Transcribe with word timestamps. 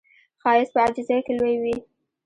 ښایست 0.41 0.71
په 0.73 0.79
عاجزۍ 0.83 1.19
کې 1.25 1.33
لوی 1.39 1.55
وي 1.63 1.75